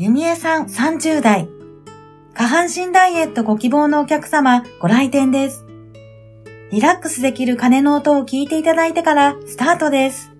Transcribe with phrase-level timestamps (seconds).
[0.00, 1.46] ゆみえさん30代。
[2.32, 5.66] 下半身ダイエットご希望のお客様ご来店です。
[6.72, 10.30] リラックスできる鐘の音を聞いていただいてからスタートです。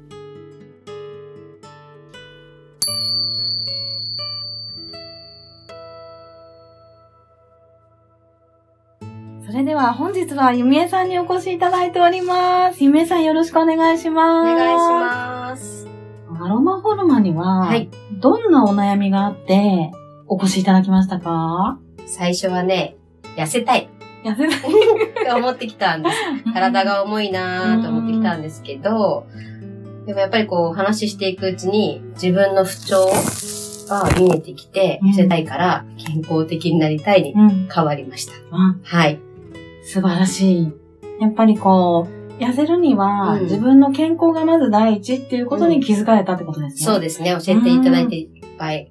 [9.45, 12.83] それでは本日はゆみえさんにお越しいただいております。
[12.83, 14.51] ゆみえさんよろしくお願いします。
[14.51, 15.80] お願いします。
[16.43, 17.91] アロマフォルマには、はい。
[18.19, 19.93] どんなお悩みがあって、
[20.27, 21.79] お越しいただきましたか？
[22.07, 22.97] 最初はね、
[23.37, 23.91] 痩せたい。
[24.25, 26.17] 痩せたいって思ってきたんです。
[26.55, 29.27] 体が重いなーと思ってきたんですけど、
[30.07, 33.07] でもやっぱりこう話していくうちに自分の不調
[33.89, 37.35] が見えてきて、痩せたいから健康的になりたいに
[37.75, 38.33] 変わりました。
[38.51, 39.21] うん、はい。
[39.85, 40.73] 素晴らしい。
[41.21, 46.81] やっぱりこう、痩せるには、自分の健康がまず第一っていうことに気づかれたってことですね。
[46.81, 47.31] そうですね。
[47.31, 48.91] 教えていただいていっぱい。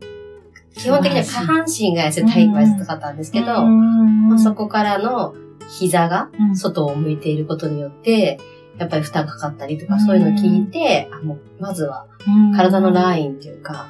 [0.75, 2.47] 基本的には下半身が痩せたい。
[2.47, 5.33] は痩せたかったんですけど、まあ、そこからの
[5.79, 8.39] 膝が外を向いていることによって、
[8.77, 12.05] やっぱり負担かかったりとか、そういうのを聞いて、あもうまずは
[12.55, 13.87] 体のラインっていうか、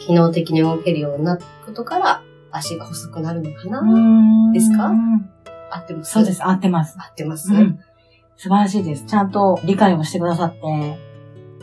[0.00, 4.52] 機能的に動けるようになることから、足が細くなるのかな？
[4.52, 4.90] ですか？
[5.70, 6.12] 合ってます？
[6.12, 6.96] そうです、合ってます。
[6.98, 7.52] 合ってます？
[7.52, 7.78] うん
[8.42, 9.04] 素晴らしいです。
[9.04, 10.98] ちゃんと理解をしてくださって、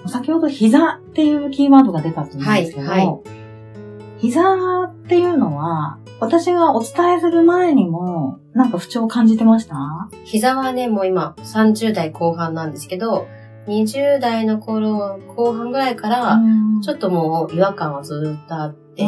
[0.07, 9.75] 先ほど膝っていうキーワードが出たと思うんですけど、はいはい、膝っていうのは、私がお伝えする前にも、なんか不調を感じてました？
[10.23, 13.27] 膝はね、もう今30代後半なんですけど、
[13.67, 16.39] 20代の頃、後半ぐらいから、
[16.81, 19.05] ちょっともう違和感はずっとあって、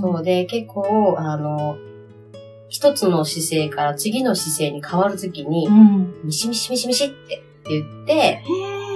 [0.00, 1.76] そうで、結構、あの、
[2.72, 8.42] 一つの姿勢から次の姿勢に変わるときに、うん、ミシミシミシミシって言って、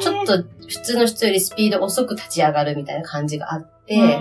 [0.02, 4.18] ちょっと普通の人よりスピード遅く立ち上がるみたいな感じがあって、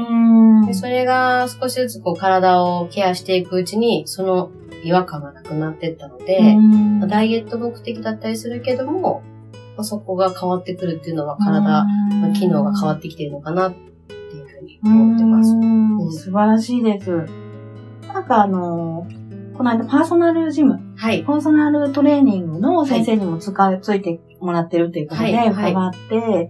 [0.67, 4.51] でそれが少しずつこう体をケアしていくうちに、その
[4.83, 6.57] 違和感がなくなっていったので、
[7.07, 9.23] ダイエット目的だったりするけども、
[9.83, 15.51] そこが変わってくるっていうのは体の機能が変わってきてるのかなっていうふうに思ってます。
[15.51, 17.25] うん、素晴らしいです。
[18.13, 19.24] なんかあのー
[19.57, 21.23] この間パーソナルジム、はい。
[21.23, 26.49] パーソナルトレーニングの先生にも使い、ついてもらってるっていうことで伺って、はい、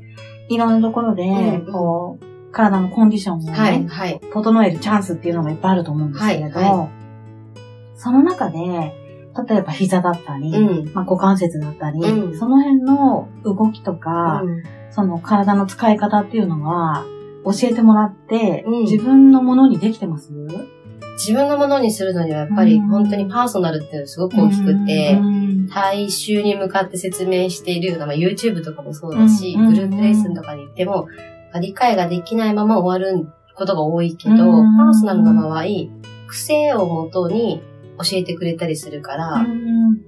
[0.49, 1.23] いろんなところで、
[1.71, 6.89] こう、体のコンディションをね、はい、はい、整えるチャンスっていうのがいっぱいあると思うんですけれど、はいはい、
[7.95, 17.05] その中で、例えば膝だったり、うん、まあ、股関節だったり、うん、その辺の動きとか、うん、その体の使い方っていうのは、
[17.43, 20.31] 教えてもらって、自分のものにできてます？
[21.17, 25.19] 自分のものにするのにはやっぱり本当にパーソナルっていうのすごく大きくて、
[25.73, 31.07] 大衆に向かって説明しているような、まあ、YouTube とかもそうだし、グループレッスンとかに行っても、
[31.59, 35.63] 理解ができないまま終わることが多いけど、パーソナルの場合、
[36.27, 37.61] 癖をもとに
[37.97, 39.45] 教えてくれたりするから、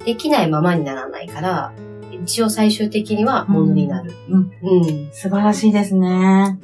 [0.05, 1.73] できないままにならないから、
[2.11, 4.13] 一応最終的にはものになる。
[4.29, 4.51] うん。
[4.61, 6.59] うん、素晴らしいですね。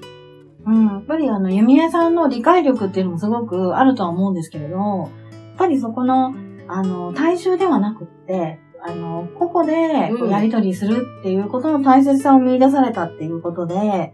[0.66, 5.10] うん、やっぱりあの、弓江さんの理解力っていうのもすごくあるとは思うんですけれど、やっ
[5.58, 6.34] ぱりそこの、
[6.68, 14.14] あの、大衆ではなくって、あの、個々でやりとりするっていうことの大切さを見出されたっていうことで、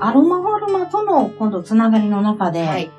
[0.00, 2.90] アロマフォルマとの今度つながりの中で、はい、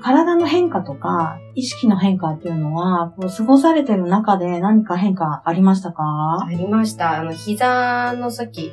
[0.00, 6.02] 体の変化とか、意識の変化っていうのは、こう過ごされてる中で何か変化ありましたか？
[6.44, 7.20] ありました。
[7.20, 8.72] あの、膝の先、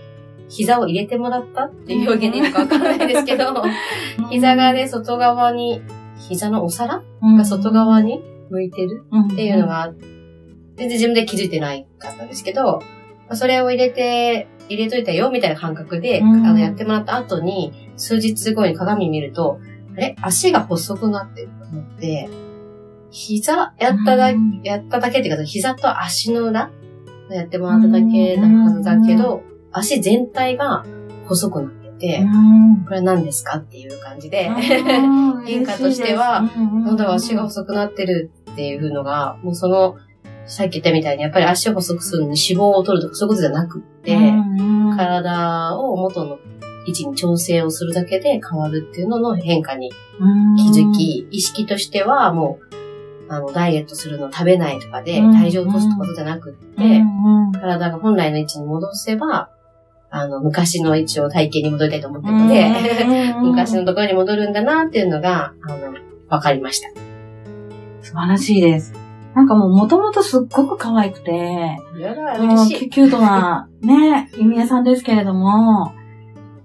[0.50, 3.54] 膝を入れてもらったっていう表現でいいのかわからないですけど、
[4.30, 5.82] 膝がね、外側に、
[6.28, 7.02] 膝のお皿
[7.38, 9.94] が外側に向いてるっていうのが、
[10.76, 12.82] 全然自分で気づいてないかったんですけど、
[13.34, 19.60] それを入れて、入れといたよみたいな感覚で、あのやってもらった後に、数日後に鏡見ると、
[20.00, 20.16] れ？
[20.22, 22.30] 足が細くなってると思って、
[23.12, 24.32] 膝やっただ、
[24.64, 26.72] やっただけっていうか、膝と足の裏
[27.30, 29.44] やってもらっただけなはずだけど、
[29.80, 30.86] 足全体が
[31.28, 32.26] 細くなってて、
[32.86, 34.50] これは何ですかっていう感じで、
[35.46, 36.50] 変化としては、
[36.86, 39.98] なんだ足が細くなってるっていうのが、もうその、
[40.48, 44.18] さっき言ったみたいに、やっぱり足を細くするのに脂肪を取るとかそういうことじゃなくって、
[44.96, 46.40] 体を元の
[46.88, 49.92] 位置に調整をするだけで変わるっていうのの変化に
[50.58, 52.76] 気づき、意識としてはもう、
[53.32, 57.04] あの、ダイエットするの食べないとかで体重を落とすってことじゃなくって、
[57.60, 59.52] 体が本来の位置に戻せば、
[60.12, 65.94] あの、昔の位置を体型に戻りたいと思ってるので、 昔のところに戻るんだなっていうのが、あの、
[66.30, 66.90] わかりました。
[68.02, 68.94] 素晴らしいです。
[69.36, 75.94] なんかもう元々すっごく可愛くて、もうキュートなね、ゆみえさんですけれども、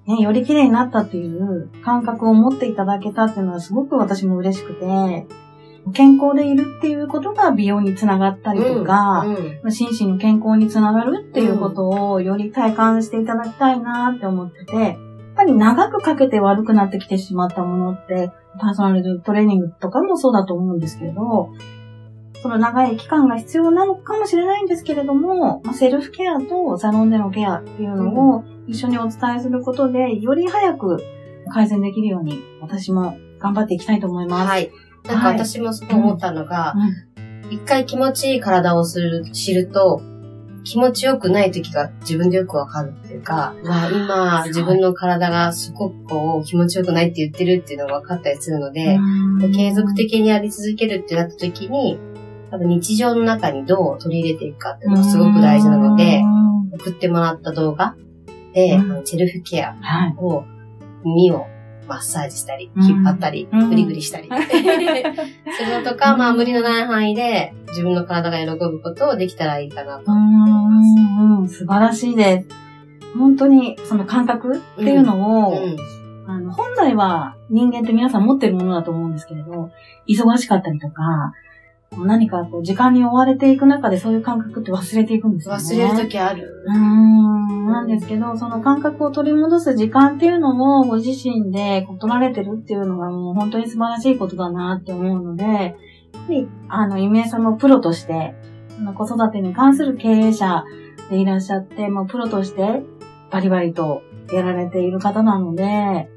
[0.06, 5.26] ね、より綺麗になったっていう感覚を持っていただけたっていうのはすごく私も嬉しくて、
[5.92, 14.96] 健康でいるっていうことが美容につながったりとか、うんうん、心身の健康につながるっていうことをより体感していただきたいなって思ってて、やっ
[15.36, 21.52] ぱり長くかけて悪くなってきてしまったものって、パーソナルトレーニングとかもそうだと思うんですけれど、
[22.40, 31.02] その長い期間が必要なのかもしれないんですけれども、まあ、セルフケアとサロンでのケアっていうのを一緒にお伝えすることで、より早く
[31.52, 34.48] 改善できるように、私も頑張っていきたいと思います。
[34.48, 34.70] はい。
[35.06, 36.74] なんか私もそう思ったのが、
[37.50, 40.00] 一、回気持ちいい体をする、知ると、
[40.64, 48.98] 気持ちよくない時が自分でよくわかるっていうか、まあ今自分の体がすごくこう気持ちよくないって言ってるっていうのが分かったりするので、
[49.54, 51.98] 継続的にやり続けるってなった時に、
[52.50, 56.22] 多分日常の中にどう取り入れていくかっていうのがすごく大事なので、
[56.72, 57.94] 送ってもらった動画
[58.54, 59.74] で、チェルフケア
[60.16, 60.44] を、
[61.04, 61.46] 耳を
[61.86, 64.28] マッサージしたり、引っ張ったり、グリグリしたり。
[64.32, 71.58] するのとか、まあ無理のない範囲で自分の体が喜ぶことをできたらいいかなと思います。
[71.58, 72.48] 素晴らしいです。
[73.16, 75.58] 本当にその感覚っていうのを、
[76.26, 79.70] あの本来は人間って皆さん持ってるものだと思うんですけれど、
[80.08, 81.32] 忙しかったりとか、
[81.98, 85.62] 何かこう時間に追われていく中でそういう感覚って忘れていくんですよね。
[85.62, 86.64] 忘れる時ある。
[86.66, 87.43] うん。
[87.74, 95.74] なんですけど、その感覚を取り戻す時間っていうのもご自身で取られてるっていうのがもう本当に素晴らしいことだなって思うので、
[96.68, 98.34] あの、ゆさんもプロとして、
[98.96, 100.64] 子育てに関する経営者
[101.10, 102.82] でいらっしゃって、もうプロとして
[103.30, 106.08] バリバリとやられている方なので、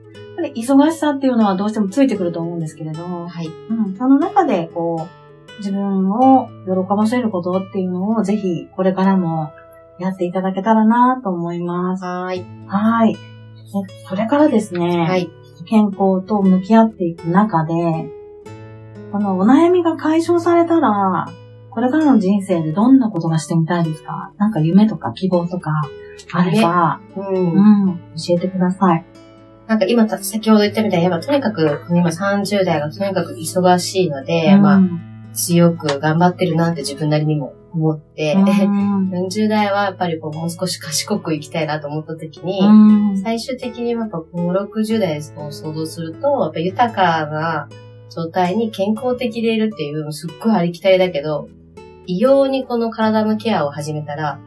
[0.56, 3.48] 忙しさっていうのはどうしてもついてくると思うんですけれど、はい。
[3.48, 5.18] うん、その中で、こう、
[5.58, 9.52] 自分を喜ばせることっていうのをぜひこれからも
[10.00, 12.04] やっていただけたらなと思います。
[12.04, 12.46] はい。
[12.68, 13.16] はい。
[14.08, 15.30] それからですね、はい。
[15.66, 17.74] 健康と向き合っていく中で、
[19.12, 21.28] このお悩みが解消されたら、
[21.70, 24.34] これからの人生でどんなことがしてみたいですか？
[24.38, 25.72] なんか夢とか希望とか
[26.34, 29.06] あれば、うん、うん、教えてください。
[29.68, 34.82] なんか今、先ほど言ったみたいに、やっぱとにかく、今30代がとにかく忙しいので、うん、まあ、
[35.38, 42.62] 強く頑張ってるなって自分なりにも思って、 40代はやっぱりこうもう少し賢く生きたいなと思った時に、
[43.22, 47.70] 最終的にやっぱこう60代を想像すると、やっぱ豊かな
[48.10, 51.48] 状態に健康的でいるっていうのすっごいありきたりだけど、
[52.08, 54.40] 異様にこの体のケアを始めたら、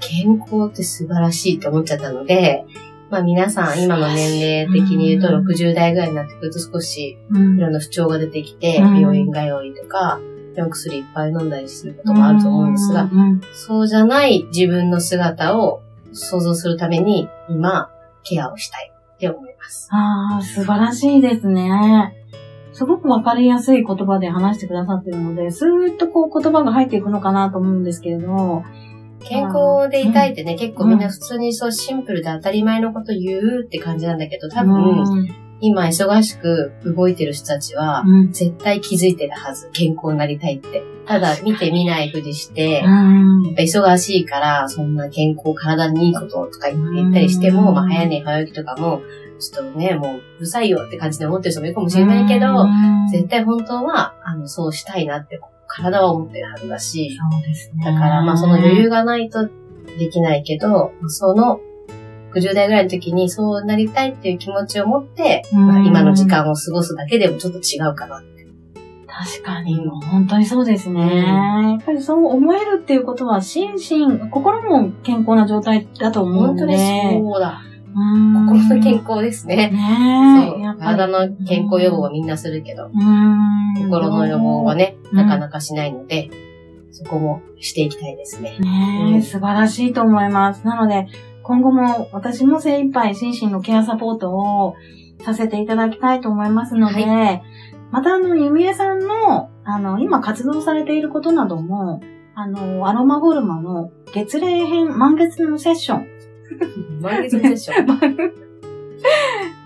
[0.00, 2.64] 健康って素晴らしいと思っちゃったので、
[3.10, 10.20] まあ皆さん今の年齢的に言うと60代ぐらいになってくると少しいろんな不調が出てきて、病院通いとか、
[10.58, 13.10] お薬いっぱい飲んだりすることもあると思うんですが、
[13.52, 15.82] そうじゃない自分の姿を
[16.12, 17.90] 想像するために今
[18.24, 19.88] ケアをしたいって思います。
[19.92, 22.14] ああ、素晴らしいですね。
[22.72, 28.64] すごくわかりやすい言葉で話してくださってるので、スーッとこう言葉が入っていくのかなと思うんですけれど、
[29.28, 35.04] 健康でいたいってね、結構みんな普通にそうシンプルで当たり前のこと言うって感じなんだけど、多分、
[35.60, 39.70] 今忙しく動いてる人たちは、絶対気づいてるはず。
[39.72, 40.82] 健康になりたいって。
[41.06, 42.82] ただ見て見ないふりして、
[43.56, 49.02] 忙しいから、そんな健康、体にいいこととか言ったりしても、まあ早寝早起きとかも、
[49.38, 52.66] ちょっとね、もううるさいよって感じで思ってる人もいるかもしれないけど、
[53.12, 55.38] 絶対本当は、あの、そうしたいなって
[55.76, 57.84] 体は思ってるはずだし、そうですね。
[57.84, 59.46] だからまあその余裕がないと
[59.98, 61.60] できないけど、その
[62.34, 68.36] 60代ぐらいの時にそうなりたいっていう気持ちを持って、まあ、今の時間を過ごすだけでもちょっと違うかなって。
[69.06, 71.70] 確かに、本当にそうですね、うん。
[71.70, 76.60] やっぱりそう思えるっていうことは、心身、心も健康な状態だと思うので。
[76.60, 77.62] 本当にそうだ。
[77.96, 79.70] 心の健康ですね。
[79.70, 80.78] ねそう。
[80.78, 82.90] 体の健康予防はみんなするけど、
[83.78, 86.30] 心の予防はね、なかなかしないので、
[86.90, 88.58] そこもしていきたいですね。
[88.58, 90.66] ね、うん、素晴らしいと思います。
[90.66, 91.06] なので、
[91.42, 94.74] 今後も私も精一杯心身のケアサポートを
[95.24, 97.42] させていただきたいと思いますので、はい、
[97.90, 102.00] またあの、ゆみえさんの、あの、今活動されていることなども、
[102.34, 106.15] あの、アロマフォルマの月齢編、満月のセッション。
[107.00, 107.86] 満月のセッション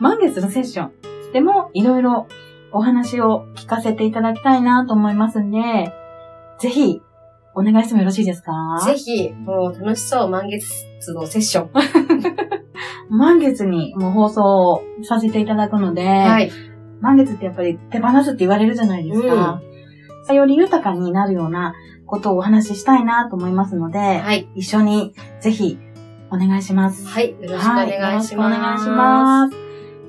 [0.00, 0.90] 満月のセッション。
[1.32, 2.26] でも、いろいろ
[2.72, 5.92] お話を聞かせていただきたいなと思いますんで、
[6.58, 7.02] ぜひ、
[7.54, 8.52] お願いしてもよろしいですか？
[8.84, 11.70] ぜひ、もう楽しそう、満月のセッション。
[13.10, 16.50] 満月にもう放送させていただくので、はい、
[17.00, 19.60] 満月ってやっぱり手放すって言われるじゃないですか。
[20.28, 21.74] うん、より豊かになるような
[22.06, 25.78] ことをお話ししたいなと思いますので、はい、一緒にぜひ
[26.30, 27.06] お願いします。
[27.06, 27.98] はい、よろしくお願いします。
[27.98, 29.56] はい、よろしくお願いします。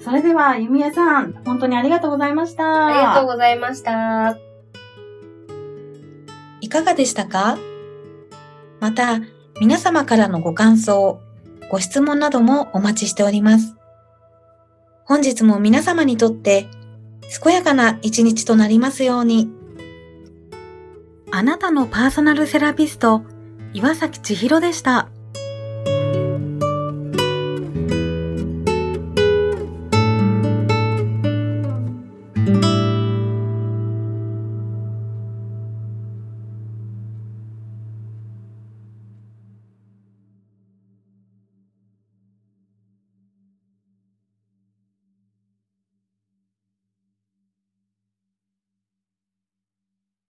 [0.04, 2.88] それでは、ゆみえさん、本当にありがとうございました。
[2.88, 4.38] ありがとうございました。
[6.62, 7.58] いかがでしたか？
[8.80, 9.20] また、
[9.60, 11.20] 皆様からのご感想、
[11.70, 13.76] ご質問などもお待ちしております。
[15.06, 16.68] 本日も皆様にとって
[17.44, 19.52] 健やかな一日となりますように。
[21.32, 23.22] あなたのパーソナルセラピスト、
[23.74, 25.10] 岩崎千尋でした。